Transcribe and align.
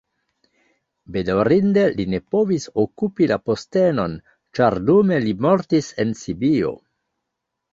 Bedaŭrinde 1.17 1.83
li 1.99 2.05
ne 2.13 2.21
povis 2.35 2.65
okupi 2.85 3.29
la 3.33 3.37
postenon, 3.51 4.17
ĉar 4.59 4.79
dume 4.89 5.21
li 5.27 5.37
mortis 5.49 5.93
en 6.07 6.17
Sibio. 6.25 6.75